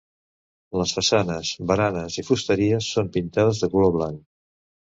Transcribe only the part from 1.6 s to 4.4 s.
baranes i fusteries són pintades de color blanc.